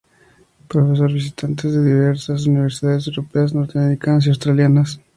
Profesor 0.67 1.13
visitantes 1.13 1.73
de 1.73 1.83
diversas 1.85 2.47
universidades 2.47 3.05
europeas, 3.05 3.53
norteamericanas 3.53 4.25
y 4.25 4.29
australianas. 4.29 4.99